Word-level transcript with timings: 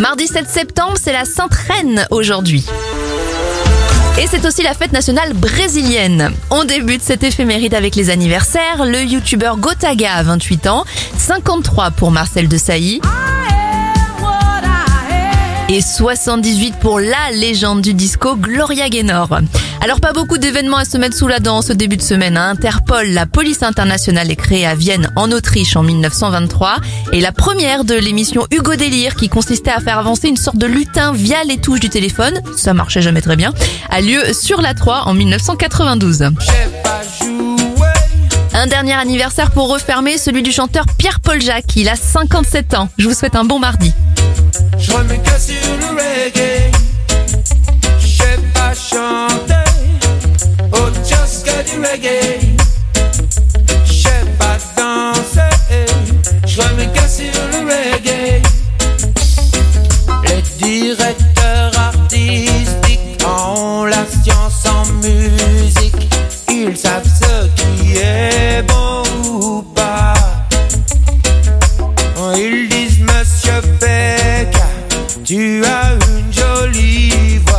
Mardi 0.00 0.26
7 0.26 0.48
septembre, 0.48 0.94
c'est 0.98 1.12
la 1.12 1.26
Sainte 1.26 1.52
Reine 1.52 2.06
aujourd'hui. 2.10 2.64
Et 4.18 4.26
c'est 4.26 4.46
aussi 4.46 4.62
la 4.62 4.72
fête 4.72 4.92
nationale 4.92 5.34
brésilienne. 5.34 6.32
On 6.48 6.64
débute 6.64 7.02
cette 7.02 7.22
éphéméride 7.22 7.74
avec 7.74 7.96
les 7.96 8.08
anniversaires. 8.08 8.86
Le 8.86 9.02
youtubeur 9.02 9.58
Gotaga 9.58 10.14
a 10.14 10.22
28 10.22 10.68
ans, 10.68 10.84
53 11.18 11.90
pour 11.90 12.10
Marcel 12.10 12.48
Desailly 12.48 13.02
et 15.70 15.80
78 15.80 16.74
pour 16.80 16.98
la 16.98 17.30
légende 17.32 17.80
du 17.80 17.94
disco 17.94 18.34
Gloria 18.34 18.88
Gaynor. 18.88 19.28
Alors 19.80 20.00
pas 20.00 20.12
beaucoup 20.12 20.36
d'événements 20.36 20.78
à 20.78 20.84
se 20.84 20.98
mettre 20.98 21.16
sous 21.16 21.28
la 21.28 21.38
dent 21.38 21.62
ce 21.62 21.72
début 21.72 21.96
de 21.96 22.02
semaine. 22.02 22.36
Hein. 22.36 22.50
Interpol, 22.50 23.06
la 23.10 23.24
police 23.24 23.62
internationale 23.62 24.32
est 24.32 24.36
créée 24.36 24.66
à 24.66 24.74
Vienne 24.74 25.12
en 25.14 25.30
Autriche 25.30 25.76
en 25.76 25.84
1923 25.84 26.78
et 27.12 27.20
la 27.20 27.30
première 27.30 27.84
de 27.84 27.94
l'émission 27.94 28.46
Hugo 28.50 28.74
Délire 28.74 29.14
qui 29.14 29.28
consistait 29.28 29.70
à 29.70 29.78
faire 29.78 29.98
avancer 29.98 30.28
une 30.28 30.36
sorte 30.36 30.58
de 30.58 30.66
lutin 30.66 31.12
via 31.12 31.44
les 31.44 31.58
touches 31.58 31.80
du 31.80 31.88
téléphone, 31.88 32.40
ça 32.56 32.74
marchait 32.74 33.02
jamais 33.02 33.22
très 33.22 33.36
bien, 33.36 33.52
a 33.90 34.00
lieu 34.00 34.32
sur 34.32 34.60
la 34.60 34.74
3 34.74 35.04
en 35.06 35.14
1992. 35.14 36.30
Un 38.52 38.66
dernier 38.66 38.94
anniversaire 38.94 39.52
pour 39.52 39.72
refermer, 39.72 40.18
celui 40.18 40.42
du 40.42 40.50
chanteur 40.50 40.84
Pierre-Paul 40.98 41.40
Jacques. 41.40 41.76
Il 41.76 41.88
a 41.88 41.94
57 41.94 42.74
ans. 42.74 42.88
Je 42.98 43.08
vous 43.08 43.14
souhaite 43.14 43.36
un 43.36 43.44
bon 43.44 43.60
mardi. 43.60 43.94
Je 51.92 51.96
sais 53.92 54.24
pas 54.38 54.56
danser, 54.76 55.40
je 56.46 56.60
remets 56.60 56.86
que 56.86 57.08
sur 57.08 57.32
le 57.50 57.58
reggae. 57.66 58.40
Les 60.24 60.40
directeurs 60.64 61.76
artistiques 61.76 63.18
ont 63.26 63.86
la 63.86 64.06
science 64.06 64.64
en 64.68 64.84
musique. 65.02 66.08
Ils 66.48 66.76
savent 66.76 67.08
ce 67.08 67.48
qui 67.60 67.96
est 67.96 68.62
bon 68.68 69.02
ou 69.28 69.62
pas. 69.74 70.14
Ils 72.36 72.68
disent 72.68 73.00
Monsieur 73.00 73.60
Beck, 73.80 74.54
tu 75.24 75.64
as 75.64 75.94
une 76.08 76.32
jolie 76.32 77.38
voix. 77.38 77.49